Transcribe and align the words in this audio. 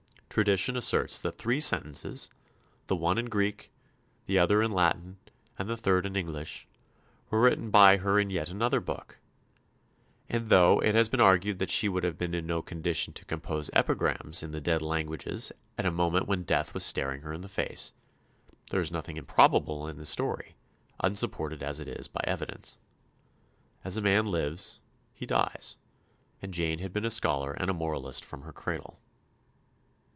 Tradition 0.31 0.77
asserts 0.77 1.19
that 1.19 1.37
three 1.37 1.59
sentences, 1.59 2.29
the 2.87 2.95
one 2.95 3.17
in 3.17 3.25
Greek, 3.25 3.69
the 4.27 4.39
other 4.39 4.63
in 4.63 4.71
Latin, 4.71 5.17
and 5.59 5.69
the 5.69 5.75
third 5.75 6.05
in 6.05 6.15
English, 6.15 6.69
were 7.29 7.41
written 7.41 7.69
by 7.69 7.97
her 7.97 8.17
in 8.17 8.29
yet 8.29 8.47
another 8.47 8.79
book; 8.79 9.19
and 10.29 10.47
though 10.47 10.79
it 10.79 10.95
has 10.95 11.09
been 11.09 11.19
argued 11.19 11.59
that 11.59 11.69
she 11.69 11.89
would 11.89 12.05
have 12.05 12.17
been 12.17 12.33
in 12.33 12.47
no 12.47 12.61
condition 12.61 13.11
to 13.11 13.25
compose 13.25 13.69
epigrams 13.73 14.41
in 14.41 14.51
the 14.51 14.61
dead 14.61 14.81
languages 14.81 15.51
at 15.77 15.85
a 15.85 15.91
moment 15.91 16.29
when 16.29 16.43
death 16.43 16.73
was 16.73 16.85
staring 16.85 17.23
her 17.23 17.33
in 17.33 17.41
the 17.41 17.49
face, 17.49 17.91
there 18.69 18.79
is 18.79 18.89
nothing 18.89 19.17
improbable 19.17 19.85
in 19.85 19.97
the 19.97 20.05
story, 20.05 20.55
unsupported 21.01 21.61
as 21.61 21.81
it 21.81 21.89
is 21.89 22.07
by 22.07 22.21
evidence. 22.23 22.77
As 23.83 23.97
a 23.97 24.01
man 24.01 24.25
lives, 24.27 24.79
he 25.13 25.25
dies; 25.25 25.75
and 26.41 26.53
Jane 26.53 26.79
had 26.79 26.93
been 26.93 27.03
a 27.03 27.09
scholar 27.09 27.51
and 27.51 27.69
a 27.69 27.73
moralist 27.73 28.23
from 28.23 28.43
her 28.43 28.53
cradle. 28.53 28.97